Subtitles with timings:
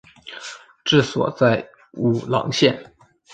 [0.83, 2.91] 治所在武郎县。